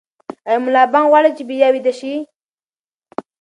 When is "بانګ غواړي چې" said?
0.91-1.43